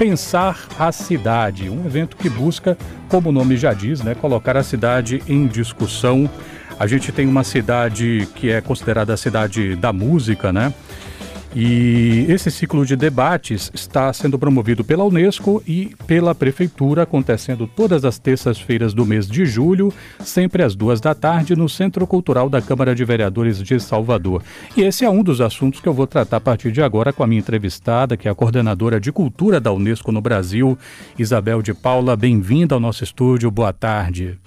Pensar 0.00 0.66
a 0.78 0.90
Cidade, 0.92 1.68
um 1.68 1.84
evento 1.84 2.16
que 2.16 2.30
busca, 2.30 2.74
como 3.06 3.28
o 3.28 3.32
nome 3.32 3.58
já 3.58 3.74
diz, 3.74 4.00
né, 4.00 4.14
colocar 4.14 4.56
a 4.56 4.62
cidade 4.62 5.22
em 5.28 5.46
discussão. 5.46 6.28
A 6.78 6.86
gente 6.86 7.12
tem 7.12 7.28
uma 7.28 7.44
cidade 7.44 8.26
que 8.34 8.50
é 8.50 8.62
considerada 8.62 9.12
a 9.12 9.16
cidade 9.18 9.76
da 9.76 9.92
música, 9.92 10.54
né? 10.54 10.72
E 11.54 12.26
esse 12.28 12.48
ciclo 12.48 12.86
de 12.86 12.94
debates 12.94 13.72
está 13.74 14.12
sendo 14.12 14.38
promovido 14.38 14.84
pela 14.84 15.04
Unesco 15.04 15.60
e 15.66 15.96
pela 16.06 16.32
Prefeitura, 16.32 17.02
acontecendo 17.02 17.66
todas 17.66 18.04
as 18.04 18.20
terças-feiras 18.20 18.94
do 18.94 19.04
mês 19.04 19.26
de 19.26 19.44
julho, 19.44 19.92
sempre 20.20 20.62
às 20.62 20.76
duas 20.76 21.00
da 21.00 21.12
tarde, 21.12 21.56
no 21.56 21.68
Centro 21.68 22.06
Cultural 22.06 22.48
da 22.48 22.62
Câmara 22.62 22.94
de 22.94 23.04
Vereadores 23.04 23.60
de 23.60 23.80
Salvador. 23.80 24.44
E 24.76 24.82
esse 24.82 25.04
é 25.04 25.10
um 25.10 25.24
dos 25.24 25.40
assuntos 25.40 25.80
que 25.80 25.88
eu 25.88 25.92
vou 25.92 26.06
tratar 26.06 26.36
a 26.36 26.40
partir 26.40 26.70
de 26.70 26.82
agora 26.82 27.12
com 27.12 27.24
a 27.24 27.26
minha 27.26 27.40
entrevistada, 27.40 28.16
que 28.16 28.28
é 28.28 28.30
a 28.30 28.34
coordenadora 28.34 29.00
de 29.00 29.10
Cultura 29.10 29.58
da 29.58 29.72
Unesco 29.72 30.12
no 30.12 30.20
Brasil, 30.20 30.78
Isabel 31.18 31.62
de 31.62 31.74
Paula. 31.74 32.14
Bem-vinda 32.14 32.76
ao 32.76 32.80
nosso 32.80 33.02
estúdio. 33.02 33.50
Boa 33.50 33.72
tarde. 33.72 34.38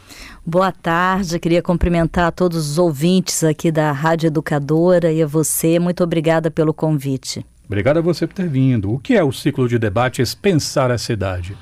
Boa 0.45 0.73
tarde, 0.73 1.39
queria 1.39 1.61
cumprimentar 1.61 2.31
todos 2.33 2.71
os 2.71 2.77
ouvintes 2.77 3.45
aqui 3.45 3.71
da 3.71 3.93
Rádio 3.93 4.27
Educadora 4.27 5.09
e 5.09 5.23
a 5.23 5.27
você. 5.27 5.79
Muito 5.79 6.03
obrigada 6.03 6.51
pelo 6.51 6.73
convite. 6.73 6.92
Obrigado 7.65 7.97
a 7.97 8.01
você 8.01 8.27
por 8.27 8.33
ter 8.33 8.47
vindo. 8.47 8.91
O 8.91 8.99
que 8.99 9.15
é 9.15 9.23
o 9.23 9.31
ciclo 9.31 9.67
de 9.67 9.79
debates 9.79 10.35
Pensar 10.35 10.91
a 10.91 10.97
Cidade? 10.97 11.55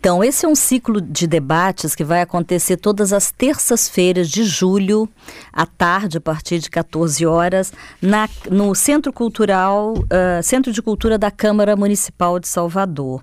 Então, 0.00 0.24
esse 0.24 0.46
é 0.46 0.48
um 0.48 0.54
ciclo 0.54 0.98
de 0.98 1.26
debates 1.26 1.94
que 1.94 2.02
vai 2.02 2.22
acontecer 2.22 2.78
todas 2.78 3.12
as 3.12 3.30
terças-feiras 3.30 4.30
de 4.30 4.44
julho, 4.44 5.06
à 5.52 5.66
tarde, 5.66 6.16
a 6.16 6.20
partir 6.22 6.58
de 6.58 6.70
14 6.70 7.26
horas, 7.26 7.70
na, 8.00 8.26
no 8.50 8.74
Centro 8.74 9.12
Cultural, 9.12 9.92
uh, 9.92 10.42
Centro 10.42 10.72
de 10.72 10.80
Cultura 10.80 11.18
da 11.18 11.30
Câmara 11.30 11.76
Municipal 11.76 12.40
de 12.40 12.48
Salvador. 12.48 13.22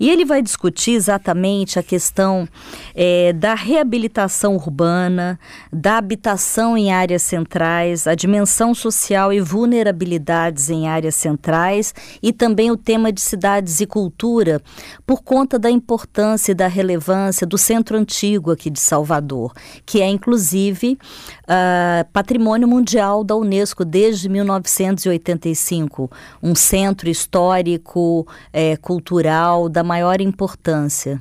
E 0.00 0.10
ele 0.10 0.24
vai 0.24 0.42
discutir 0.42 0.94
exatamente 0.94 1.78
a 1.78 1.82
questão 1.82 2.48
é, 2.92 3.32
da 3.32 3.54
reabilitação 3.54 4.56
urbana, 4.56 5.38
da 5.72 5.96
habitação 5.96 6.76
em 6.76 6.90
áreas 6.90 7.22
centrais, 7.22 8.08
a 8.08 8.16
dimensão 8.16 8.74
social 8.74 9.32
e 9.32 9.40
vulnerabilidades 9.40 10.70
em 10.70 10.88
áreas 10.88 11.14
centrais 11.14 11.94
e 12.20 12.32
também 12.32 12.72
o 12.72 12.76
tema 12.76 13.12
de 13.12 13.20
cidades 13.20 13.80
e 13.80 13.86
cultura, 13.86 14.60
por 15.06 15.22
conta 15.22 15.56
da 15.56 15.70
importância 15.70 16.15
importância 16.16 16.52
e 16.52 16.54
da 16.54 16.66
relevância 16.66 17.46
do 17.46 17.58
Centro 17.58 17.96
Antigo 17.96 18.50
aqui 18.50 18.70
de 18.70 18.80
Salvador, 18.80 19.52
que 19.84 20.00
é 20.00 20.08
inclusive 20.08 20.98
uh, 21.42 22.10
patrimônio 22.10 22.66
mundial 22.66 23.22
da 23.22 23.36
Unesco 23.36 23.84
desde 23.84 24.26
1985, 24.28 26.10
um 26.42 26.54
centro 26.54 27.10
histórico, 27.10 28.26
eh, 28.52 28.76
cultural 28.78 29.68
da 29.68 29.82
maior 29.82 30.20
importância. 30.20 31.20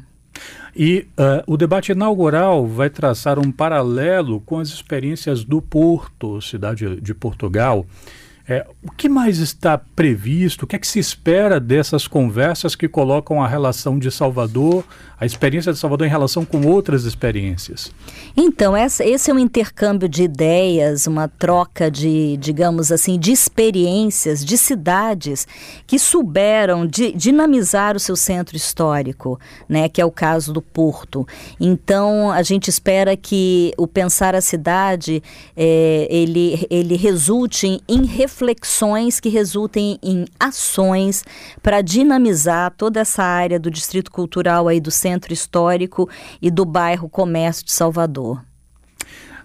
E 0.76 1.08
uh, 1.18 1.52
o 1.52 1.58
debate 1.58 1.92
inaugural 1.92 2.66
vai 2.66 2.90
traçar 2.90 3.38
um 3.38 3.52
paralelo 3.52 4.40
com 4.42 4.60
as 4.60 4.70
experiências 4.70 5.44
do 5.44 5.62
Porto, 5.62 6.42
cidade 6.42 7.02
de 7.02 7.14
Portugal, 7.14 7.86
é, 8.48 8.64
o 8.84 8.92
que 8.92 9.10
mais 9.10 9.40
está 9.40 9.76
previsto? 9.76 10.64
O 10.64 10.68
que 10.68 10.76
é 10.76 10.80
que 10.80 10.88
se 10.88 11.00
espera 11.00 11.60
dessas 11.60 12.08
conversas 12.08 12.76
que 12.76 12.88
colocam 12.88 13.42
a 13.42 13.48
relação 13.48 13.98
de 13.98 14.12
Salvador, 14.12 14.84
a 15.20 15.26
experiência 15.26 15.74
de 15.74 15.80
Salvador 15.80 16.06
em 16.06 16.10
relação 16.12 16.46
com 16.46 16.62
outras 16.68 17.06
experiências? 17.06 17.92
Então, 18.38 18.78
essa, 18.78 19.04
esse 19.04 19.32
é 19.32 19.34
um 19.34 19.40
intercâmbio 19.40 20.08
de 20.08 20.22
ideias, 20.22 21.08
uma 21.08 21.28
troca 21.28 21.90
de, 21.90 22.38
digamos 22.38 22.92
assim, 22.92 23.18
de 23.18 23.32
experiências 23.32 24.46
de 24.46 24.60
cidades 24.60 25.48
que 25.88 25.98
souberam 25.98 26.86
de, 26.86 27.14
dinamizar 27.14 27.96
o 27.96 28.00
seu 28.00 28.16
centro 28.16 28.56
histórico, 28.56 29.40
né, 29.68 29.90
que 29.90 30.00
é 30.00 30.06
o 30.06 30.12
caso 30.12 30.54
do 30.54 30.62
Porto. 30.62 31.28
Então, 31.60 32.32
a 32.32 32.44
gente 32.44 32.68
espera 32.68 33.18
que 33.18 33.74
o 33.76 33.88
pensar 33.88 34.36
a 34.36 34.42
cidade 34.42 35.24
é, 35.58 36.08
ele, 36.12 36.68
ele 36.70 36.96
resulte 36.96 37.66
em, 37.66 37.82
em 37.88 38.06
reflexões 38.36 39.22
que 39.22 39.30
resultem 39.30 39.98
em 40.04 40.26
ações 40.38 41.24
para 41.64 41.82
dinamizar 41.82 42.74
toda 42.76 43.00
essa 43.00 43.24
área 43.24 43.58
do 43.58 43.72
Distrito 43.72 44.12
Cultural 44.12 44.68
aí 44.68 44.82
do 44.82 44.92
Centro 44.92 45.32
Histórico 45.32 46.10
e 46.42 46.52
do 46.52 46.66
bairro 46.66 47.08
Comércio 47.08 47.64
de 47.64 47.72
Salvador. 47.72 48.44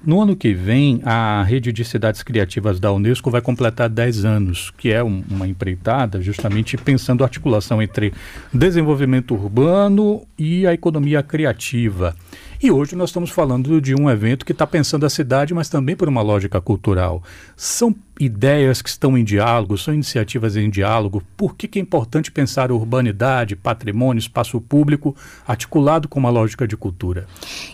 No 0.05 0.21
ano 0.21 0.34
que 0.34 0.55
vem, 0.55 1.00
a 1.05 1.43
Rede 1.43 1.73
de 1.73 1.84
Cidades 1.84 2.23
Criativas 2.23 2.81
da 2.81 2.91
Unesco 2.91 3.31
vai 3.31 3.43
completar 3.43 3.89
10 3.89 4.25
anos, 4.25 4.73
que 4.77 4.91
é 4.91 5.05
um, 5.05 5.23
uma 5.31 5.47
empreitada 5.47 6.21
justamente 6.23 6.77
pensando 6.77 7.23
a 7.23 7.27
articulação 7.27 7.83
entre 7.83 8.12
desenvolvimento 8.53 9.34
urbano 9.34 10.23
e 10.39 10.67
a 10.67 10.73
economia 10.73 11.23
criativa. 11.23 12.17
E 12.62 12.71
hoje 12.71 12.94
nós 12.94 13.09
estamos 13.09 13.31
falando 13.31 13.81
de 13.81 13.94
um 13.94 14.10
evento 14.10 14.44
que 14.44 14.53
está 14.53 14.66
pensando 14.66 15.06
a 15.06 15.10
cidade, 15.10 15.54
mas 15.54 15.71
também 15.71 15.97
por 15.97 16.10
uma 16.10 16.21
lógica 16.21 16.60
cultural. 16.60 17.22
São 17.56 17.97
ideias 18.21 18.82
que 18.82 18.91
estão 18.91 19.16
em 19.16 19.25
diálogo, 19.25 19.78
são 19.78 19.94
iniciativas 19.94 20.54
em 20.54 20.69
diálogo. 20.69 21.22
Por 21.38 21.56
que, 21.56 21.66
que 21.66 21.78
é 21.78 21.82
importante 21.82 22.31
pensar 22.31 22.70
urbanidade, 22.70 23.56
patrimônio, 23.56 24.19
espaço 24.19 24.60
público 24.60 25.16
articulado 25.49 26.06
com 26.06 26.20
uma 26.20 26.28
lógica 26.28 26.69
de 26.69 26.76
cultura? 26.76 27.26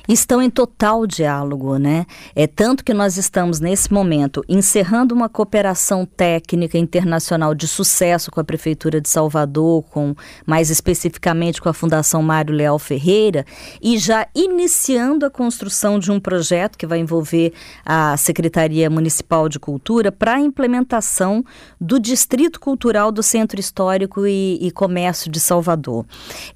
Estão 0.09 0.41
em 0.41 0.49
total 0.49 1.05
diálogo, 1.05 1.79
né? 1.79 2.07
É 2.37 2.47
tanto 2.47 2.85
que 2.85 2.95
nós 2.95 3.17
estamos 3.17 3.59
nesse 3.59 3.93
momento 3.93 4.45
encerrando 4.49 5.13
uma 5.13 5.29
cooperação 5.29 6.07
técnica 6.07 6.79
internacional 6.79 7.57
de 7.57 7.67
sucesso 7.67 8.31
com 8.31 8.39
a 8.39 8.45
prefeitura 8.45 9.01
de 9.01 9.09
Salvador, 9.09 9.83
com 9.91 10.15
mais 10.47 10.71
especificamente 10.71 11.61
com 11.61 11.69
a 11.69 11.75
Fundação 11.75 12.23
Mário 12.23 12.55
Leal 12.55 12.79
Ferreira, 12.79 13.45
e 13.83 13.99
já 13.99 14.29
iniciando 14.33 14.76
iniciando 14.77 15.25
a 15.25 15.31
construção 15.31 15.99
de 15.99 16.13
um 16.13 16.21
projeto 16.21 16.77
que 16.77 16.87
vai 16.87 16.99
envolver 16.99 17.55
a 17.85 18.15
Secretaria 18.19 18.91
Municipal 18.91 19.49
de 19.49 19.59
Cultura 19.59 20.13
para 20.13 20.35
a 20.35 20.41
implementação 20.41 21.43
do 21.81 21.99
Distrito 21.99 22.61
Cultural 22.61 23.11
do 23.11 23.23
Centro 23.23 23.59
Histórico 23.59 24.27
e, 24.27 24.59
e, 24.61 24.71
Comércio 24.71 25.31
de 25.31 25.41
Salvador. 25.41 26.05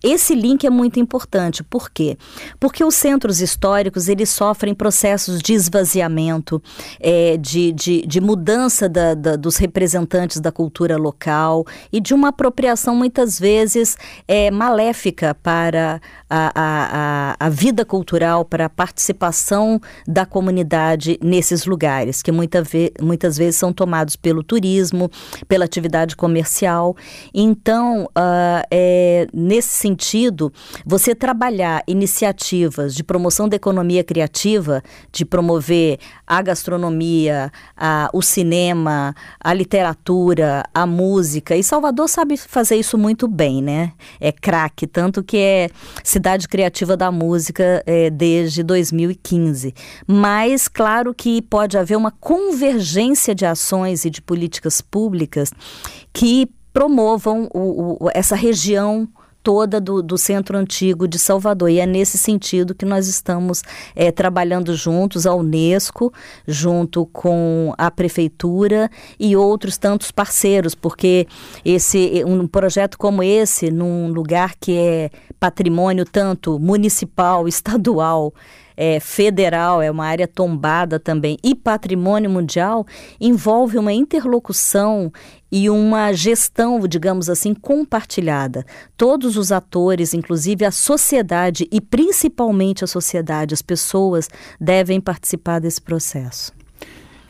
Esse 0.04 0.34
link 0.34 0.66
é 0.66 0.70
muito 0.70 1.00
importante, 1.00 1.64
por 1.64 1.90
quê? 1.90 2.18
Porque 2.58 2.84
os 2.84 2.94
centros 2.94 3.40
históricos 3.40 4.06
eles 4.06 4.28
sofrem 4.28 4.74
processos 4.74 5.40
de 5.40 5.54
esvaziamento, 5.54 6.62
é, 7.00 7.38
de, 7.38 7.72
de, 7.72 8.02
de, 8.02 8.20
mudança 8.20 8.86
da, 8.86 9.14
da, 9.14 9.36
dos 9.36 9.56
representantes 9.56 10.40
da 10.40 10.52
cultura 10.52 10.98
local 10.98 11.64
e 11.90 12.00
de 12.00 12.12
uma 12.12 12.28
apropriação 12.28 12.94
muitas 12.94 13.40
vezes 13.40 13.96
é, 14.28 14.50
maléfica 14.50 15.34
para 15.42 16.02
a, 16.28 16.52
a, 16.54 17.36
a, 17.40 17.46
a 17.46 17.48
vida 17.48 17.82
cultural 17.84 18.09
cultural 18.10 18.44
para 18.44 18.66
a 18.66 18.68
participação 18.68 19.80
da 20.06 20.26
comunidade 20.26 21.16
nesses 21.22 21.64
lugares, 21.64 22.22
que 22.22 22.32
muita 22.32 22.60
ve 22.60 22.92
muitas 23.00 23.36
vezes 23.36 23.56
são 23.56 23.72
tomados 23.72 24.16
pelo 24.16 24.42
turismo, 24.42 25.08
pela 25.46 25.64
atividade 25.64 26.16
comercial. 26.16 26.96
Então, 27.32 28.06
uh, 28.06 28.66
é, 28.70 29.28
nesse 29.32 29.76
sentido, 29.76 30.52
você 30.84 31.14
trabalhar 31.14 31.84
iniciativas 31.86 32.94
de 32.94 33.04
promoção 33.04 33.48
da 33.48 33.54
economia 33.54 34.02
criativa, 34.02 34.82
de 35.12 35.24
promover 35.24 35.98
a 36.26 36.42
gastronomia, 36.42 37.52
a, 37.76 38.10
o 38.12 38.22
cinema, 38.22 39.14
a 39.38 39.54
literatura, 39.54 40.64
a 40.74 40.84
música, 40.84 41.54
e 41.56 41.62
Salvador 41.62 42.08
sabe 42.08 42.36
fazer 42.36 42.76
isso 42.76 42.98
muito 42.98 43.28
bem, 43.28 43.62
né? 43.62 43.92
É 44.20 44.32
craque, 44.32 44.86
tanto 44.86 45.22
que 45.22 45.36
é 45.36 45.68
cidade 46.02 46.48
criativa 46.48 46.96
da 46.96 47.12
música. 47.12 47.82
É, 47.86 47.99
desde 48.08 48.62
2015. 48.62 49.74
Mas, 50.06 50.68
claro 50.68 51.12
que 51.12 51.42
pode 51.42 51.76
haver 51.76 51.96
uma 51.96 52.12
convergência 52.12 53.34
de 53.34 53.44
ações 53.44 54.04
e 54.04 54.10
de 54.10 54.22
políticas 54.22 54.80
públicas 54.80 55.52
que 56.12 56.48
promovam 56.72 57.48
o, 57.52 58.04
o, 58.04 58.10
essa 58.14 58.36
região 58.36 59.08
toda 59.42 59.80
do, 59.80 60.02
do, 60.02 60.18
centro 60.18 60.56
antigo 60.56 61.08
de 61.08 61.18
Salvador. 61.18 61.70
E 61.70 61.78
é 61.78 61.86
nesse 61.86 62.18
sentido 62.18 62.74
que 62.74 62.84
nós 62.84 63.08
estamos 63.08 63.62
é, 63.94 64.10
trabalhando 64.10 64.74
juntos, 64.74 65.26
a 65.26 65.34
Unesco, 65.34 66.12
junto 66.46 67.06
com 67.06 67.74
a 67.78 67.90
Prefeitura 67.90 68.90
e 69.18 69.36
outros 69.36 69.78
tantos 69.78 70.10
parceiros, 70.10 70.74
porque 70.74 71.26
esse 71.64 72.22
um 72.26 72.46
projeto 72.46 72.98
como 72.98 73.22
esse, 73.22 73.70
num 73.70 74.08
lugar 74.08 74.54
que 74.58 74.76
é 74.76 75.10
patrimônio 75.38 76.04
tanto 76.04 76.58
municipal, 76.58 77.46
estadual, 77.48 78.32
é, 78.80 78.98
federal, 78.98 79.82
é 79.82 79.90
uma 79.90 80.06
área 80.06 80.26
tombada 80.26 80.98
também, 80.98 81.36
e 81.44 81.54
patrimônio 81.54 82.30
mundial, 82.30 82.86
envolve 83.20 83.76
uma 83.76 83.92
interlocução 83.92 85.12
e 85.52 85.68
uma 85.68 86.14
gestão, 86.14 86.80
digamos 86.88 87.28
assim, 87.28 87.52
compartilhada. 87.52 88.64
Todos 88.96 89.36
os 89.36 89.52
atores, 89.52 90.14
inclusive 90.14 90.64
a 90.64 90.70
sociedade 90.70 91.68
e 91.70 91.78
principalmente 91.78 92.82
a 92.82 92.86
sociedade, 92.86 93.52
as 93.52 93.60
pessoas, 93.60 94.30
devem 94.58 94.98
participar 94.98 95.58
desse 95.58 95.82
processo. 95.82 96.50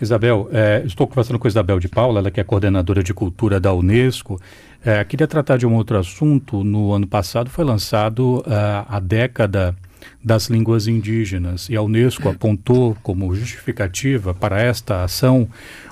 Isabel, 0.01 0.49
é, 0.53 0.85
estou 0.87 1.05
conversando 1.09 1.39
com 1.41 1.49
a 1.49 1.51
Isabel 1.51 1.81
de 1.81 1.89
Paula, 1.89 2.21
ela 2.21 2.31
que 2.31 2.41
é 2.41 2.45
coordenadora 2.45 3.03
de 3.03 3.13
cultura 3.13 3.59
da 3.59 3.75
Unesco. 3.75 4.41
É, 4.85 5.03
queria 5.05 5.27
tratar 5.27 5.57
de 5.57 5.67
um 5.67 5.75
outro 5.75 5.99
assunto. 5.99 6.63
No 6.63 6.93
ano 6.93 7.09
passado 7.09 7.51
foi 7.51 7.65
lançado 7.65 8.39
uh, 8.39 8.87
a 8.89 9.01
década 9.01 9.75
das 10.23 10.47
línguas 10.47 10.87
indígenas 10.87 11.69
e 11.69 11.77
a 11.77 11.83
Unesco 11.83 12.29
apontou 12.29 12.97
como 13.03 13.35
justificativa 13.35 14.35
para 14.35 14.61
esta 14.61 15.05
ação 15.05 15.49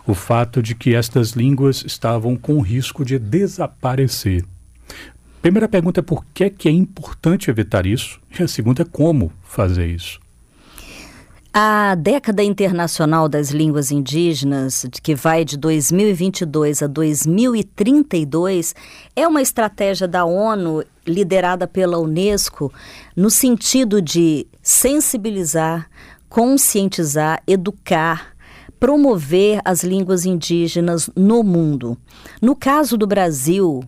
o 0.06 0.14
fato 0.14 0.62
de 0.62 0.74
que 0.74 0.94
estas 0.94 1.30
línguas 1.30 1.84
estavam 1.86 2.36
com 2.36 2.60
risco 2.60 3.04
de 3.04 3.18
desaparecer. 3.18 4.44
Primeira 5.40 5.68
pergunta 5.68 6.00
é 6.00 6.02
por 6.02 6.24
que 6.34 6.44
é, 6.44 6.50
que 6.50 6.68
é 6.68 6.72
importante 6.72 7.50
evitar 7.50 7.86
isso? 7.86 8.20
E 8.38 8.42
a 8.42 8.48
segunda 8.48 8.82
é 8.82 8.84
como 8.84 9.32
fazer 9.44 9.86
isso. 9.86 10.20
A 11.52 11.94
década 11.94 12.44
internacional 12.44 13.26
das 13.26 13.50
línguas 13.50 13.90
indígenas, 13.90 14.86
que 15.02 15.14
vai 15.14 15.46
de 15.46 15.56
2022 15.56 16.82
a 16.82 16.86
2032, 16.86 18.74
é 19.16 19.26
uma 19.26 19.40
estratégia 19.40 20.06
da 20.06 20.26
ONU 20.26 20.84
liderada 21.06 21.66
pela 21.66 21.98
Unesco 21.98 22.70
no 23.16 23.30
sentido 23.30 24.02
de 24.02 24.46
sensibilizar, 24.62 25.88
conscientizar, 26.28 27.42
educar, 27.46 28.36
promover 28.78 29.60
as 29.64 29.82
línguas 29.82 30.26
indígenas 30.26 31.08
no 31.16 31.42
mundo. 31.42 31.96
No 32.42 32.54
caso 32.54 32.98
do 32.98 33.06
Brasil, 33.06 33.82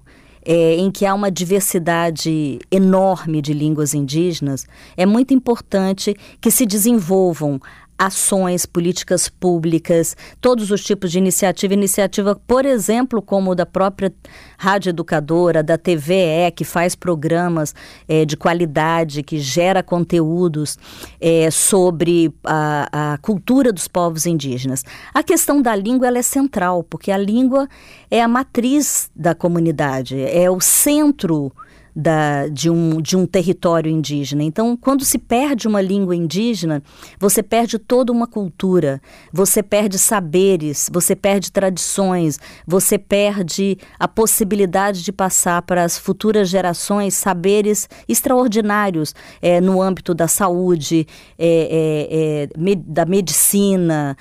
é, 0.45 0.77
em 0.77 0.91
que 0.91 1.05
há 1.05 1.15
uma 1.15 1.31
diversidade 1.31 2.59
enorme 2.71 3.43
de 3.43 3.53
línguas 3.53 3.95
indígenas, 3.95 4.67
é 4.97 5.05
muito 5.05 5.35
importante 5.35 6.17
que 6.41 6.51
se 6.51 6.65
desenvolvam 6.67 7.61
ações, 8.01 8.65
políticas 8.65 9.29
públicas, 9.29 10.17
todos 10.41 10.71
os 10.71 10.83
tipos 10.83 11.13
de 11.13 11.19
iniciativa. 11.19 11.75
Iniciativa, 11.75 12.35
por 12.47 12.65
exemplo, 12.65 13.21
como 13.21 13.55
da 13.55 13.67
própria 13.67 14.11
Rádio 14.57 14.89
Educadora, 14.89 15.63
da 15.63 15.77
TVE, 15.77 16.51
que 16.57 16.65
faz 16.65 16.95
programas 16.95 17.75
é, 18.09 18.25
de 18.25 18.39
qualidade, 18.39 19.23
que 19.23 19.39
gera 19.39 19.83
conteúdos 19.83 20.79
é, 21.21 21.51
sobre 21.51 22.33
a, 22.43 23.13
a, 23.13 23.19
cultura 23.19 23.71
dos 23.71 23.87
povos 23.87 24.25
indígenas. 24.25 24.83
A 25.13 25.23
questão 25.23 25.61
da 25.61 25.77
língua 25.77 26.07
ela 26.07 26.19
é 26.19 26.23
central, 26.23 26.83
porque 26.83 27.13
a 27.13 27.19
língua 27.19 27.69
é 28.11 28.23
a 28.23 28.29
matriz 28.29 29.11
da 29.15 29.35
comunidade, 29.35 30.19
é 30.19 30.51
o 30.51 30.59
centro 30.59 31.53
da, 32.01 32.49
de, 32.49 32.71
um, 32.71 33.01
de 33.01 33.15
um 33.15 33.27
território 33.27 33.91
indígena. 33.91 34.43
Então, 34.43 34.75
quando 34.75 35.05
se 35.05 35.19
perde 35.19 35.69
uma 35.69 35.83
língua 35.83 36.17
indígena, 36.17 36.83
você 37.19 37.43
perde 37.43 37.79
toda 37.79 38.11
uma 38.11 38.27
cultura, 38.27 39.03
você 39.31 39.63
perde 39.63 39.99
saberes, 39.99 40.89
você 40.91 41.15
perde 41.15 41.53
tradições, 41.53 42.39
você 42.67 42.97
perde 42.97 43.77
a 43.99 44.09
possibilidade 44.09 45.03
de 45.03 45.13
passar 45.13 45.61
para 45.63 45.85
as 45.85 45.99
futuras 45.99 46.49
gerações 46.49 47.13
saberes 47.15 47.87
extraordinários 48.09 49.15
é, 49.43 49.61
no 49.61 49.83
âmbito 49.83 50.15
da 50.15 50.27
saúde, 50.27 51.07
é, 51.39 52.49
é, 52.57 52.59
me, 52.59 52.75
da 52.75 53.05
medicina, 53.05 54.17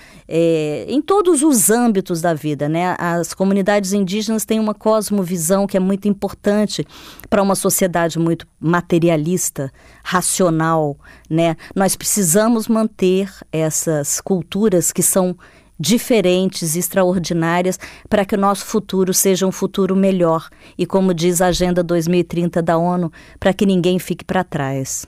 em 0.87 1.01
todos 1.01 1.43
os 1.43 1.69
âmbitos 1.69 2.21
da 2.21 2.33
vida. 2.33 2.67
Né? 2.67 2.95
As 2.99 3.33
comunidades 3.33 3.93
indígenas 3.93 4.43
têm 4.43 4.59
uma 4.59 4.73
cosmovisão 4.73 5.65
que 5.65 5.77
é 5.77 5.79
muito 5.79 6.07
importante 6.07 6.85
para 7.29 7.43
uma 7.43 7.55
sociedade 7.55 8.17
muito 8.17 8.47
materialista, 8.59 9.71
racional, 10.03 10.97
né? 11.29 11.55
Nós 11.75 11.95
precisamos 11.95 12.67
manter 12.67 13.31
essas 13.51 14.19
culturas 14.19 14.91
que 14.91 15.03
são 15.03 15.37
diferentes, 15.79 16.75
extraordinárias, 16.75 17.79
para 18.09 18.25
que 18.25 18.35
o 18.35 18.37
nosso 18.37 18.65
futuro 18.65 19.13
seja 19.13 19.47
um 19.47 19.51
futuro 19.51 19.95
melhor. 19.95 20.49
E 20.77 20.85
como 20.85 21.13
diz 21.13 21.39
a 21.39 21.47
Agenda 21.47 21.81
2030 21.81 22.61
da 22.61 22.77
ONU, 22.77 23.11
para 23.39 23.53
que 23.53 23.65
ninguém 23.65 23.97
fique 23.97 24.25
para 24.25 24.43
trás. 24.43 25.07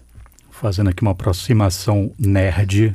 Fazendo 0.49 0.89
aqui 0.89 1.01
uma 1.01 1.11
aproximação 1.11 2.11
nerd, 2.17 2.93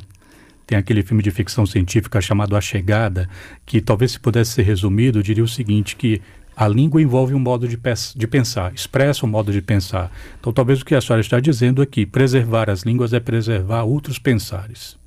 tem 0.65 0.77
aquele 0.77 1.03
filme 1.03 1.21
de 1.21 1.29
ficção 1.29 1.65
científica 1.65 2.19
chamado 2.19 2.55
A 2.55 2.61
Chegada, 2.61 3.29
que 3.65 3.79
talvez 3.79 4.13
se 4.13 4.19
pudesse 4.19 4.53
ser 4.53 4.63
resumido, 4.63 5.21
diria 5.21 5.43
o 5.43 5.47
seguinte, 5.47 5.95
que 5.95 6.21
a 6.57 6.67
língua 6.67 6.99
envolve 6.99 7.35
um 7.35 7.39
modo 7.39 7.67
de, 7.67 7.79
de, 8.15 8.27
pensar, 8.27 8.73
expressa 8.73 9.27
um 9.27 9.29
modo 9.29 9.51
de 9.51 9.61
pensar. 9.61 10.11
Então, 10.39 10.51
talvez 10.51 10.81
o 10.81 10.85
que 10.85 10.95
a 10.95 10.99
senhora 10.99 11.21
está 11.21 11.39
dizendo 11.39 11.83
aqui, 11.83 12.03
preservar 12.03 12.67
as 12.67 12.81
línguas 12.81 13.13
é 13.13 13.19
preservar 13.19 13.83
outros 13.83 14.17
pensares. 14.17 14.97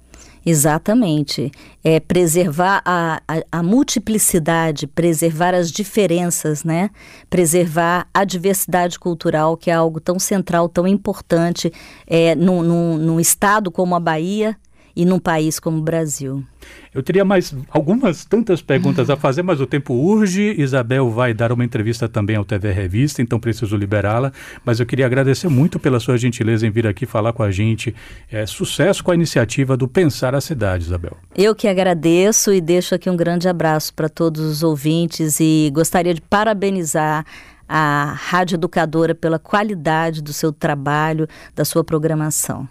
Exatamente. 0.47 1.51
É 1.83 1.99
preservar 1.99 2.81
a, 2.85 3.21
a, 3.27 3.59
a, 3.59 3.63
multiplicidade, 3.65 4.87
preservar 4.87 5.53
as 5.53 5.73
diferenças, 5.73 6.63
né? 6.63 6.89
Preservar 7.29 8.07
a 8.15 8.25
diversidade 8.25 8.97
cultural, 8.97 9.57
que 9.57 9.73
é 9.73 9.75
algo 9.75 10.01
tão 10.01 10.21
central, 10.21 10.69
tão 10.69 10.87
importante 10.87 11.73
é, 12.07 12.37
num, 12.37 12.63
num, 12.63 12.97
num 12.97 13.21
estado 13.21 13.73
como 13.73 13.97
a 13.97 14.01
Bahia, 14.01 14.57
e 14.95 15.05
num 15.05 15.19
país 15.19 15.59
como 15.59 15.79
o 15.79 15.83
Brasil. 15.83 16.45
Eu 16.93 17.03
teria 17.03 17.25
mais 17.25 17.55
algumas 17.71 18.25
tantas 18.25 18.61
perguntas 18.61 19.09
a 19.09 19.17
fazer, 19.17 19.43
mas 19.43 19.61
o 19.61 19.67
tempo 19.67 19.95
urge. 19.95 20.55
Isabel 20.59 21.09
vai 21.11 21.33
dar 21.33 21.53
uma 21.53 21.65
entrevista 21.65 22.09
também 22.09 22.37
ao 22.37 22.45
TV 22.45 22.73
Revista, 22.73 23.23
então 23.23 23.39
preciso 23.39 23.77
liberá-la. 23.77 24.33
Mas 24.65 24.81
eu 24.81 24.87
queria 24.87 25.07
agradecer 25.07 25.49
muito 25.49 25.79
pela 25.79 26.01
sua 26.01 26.19
gentileza 26.19 26.67
em 26.67 26.71
vir 26.71 26.87
aqui 26.87 27.07
falar 27.07 27.33
com 27.33 27.43
a 27.43 27.51
gente. 27.51 27.95
É, 28.31 28.45
sucesso 28.45 29.05
com 29.05 29.11
a 29.11 29.15
iniciativa 29.15 29.77
do 29.77 29.87
Pensar 29.87 30.35
a 30.35 30.41
Cidade, 30.41 30.85
Isabel. 30.85 31.17
Eu 31.37 31.55
que 31.55 31.69
agradeço 31.69 32.53
e 32.53 32.61
deixo 32.61 32.95
aqui 32.95 33.09
um 33.09 33.17
grande 33.17 33.49
abraço 33.49 33.95
para 33.95 34.09
todos 34.09 34.41
os 34.41 34.63
ouvintes 34.63 35.39
e 35.41 35.71
gostaria 35.73 36.13
de 36.13 36.21
parabenizar 36.21 37.25
a 37.69 38.17
Rádio 38.19 38.57
Educadora 38.57 39.15
pela 39.15 39.39
qualidade 39.39 40.21
do 40.21 40.33
seu 40.33 40.53
trabalho, 40.53 41.29
da 41.55 41.65
sua 41.65 41.85
programação 41.85 42.69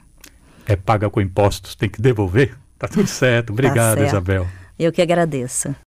é 0.69 0.75
paga 0.75 1.10
com 1.10 1.19
impostos, 1.19 1.74
tem 1.74 1.89
que 1.89 2.00
devolver. 2.00 2.56
Tá 2.77 2.88
tudo 2.88 3.07
certo. 3.07 3.51
Obrigado, 3.51 3.95
tá 3.98 4.01
certo. 4.01 4.10
Isabel. 4.10 4.48
Eu 4.77 4.92
que 4.92 5.01
agradeço. 5.01 5.75